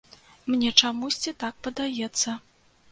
Мне 0.53 0.71
чамусьці 0.81 1.37
так 1.45 1.63
падаецца. 1.69 2.37